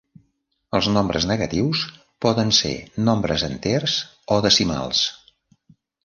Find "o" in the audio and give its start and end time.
4.37-4.39